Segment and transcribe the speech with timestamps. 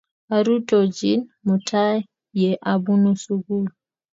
[0.35, 1.97] Arutochin mutai
[2.41, 3.65] ye abunu sugul.